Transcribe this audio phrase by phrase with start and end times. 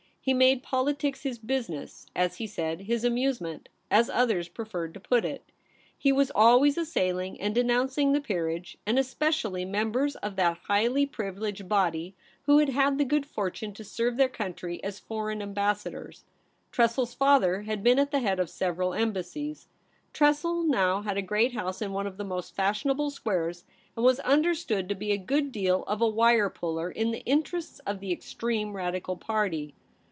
[0.23, 4.99] He made poli tics his business, as he said— his amusement, as others preferred to
[4.99, 5.43] put it.
[5.97, 11.63] He was always assailing and denouncing the Peerage, and especially members of that highly privileged
[11.63, 12.37] 124 THE REBEL ROSE.
[12.37, 16.23] body who had had the good fortune to serve their country as foreign ambassadors.
[16.71, 19.69] Tressel's father had been at the head of several embassies.
[20.13, 23.63] Tressel now had a great house in one of the most fashionable squares,
[23.95, 27.79] and was understood to be a good deal of a wire puller in the interests
[27.87, 29.73] of the extreme Radical Party.